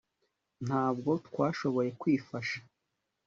Ntabwo 0.67 1.11
twashoboye 1.27 1.89
kwifasha 2.01 2.57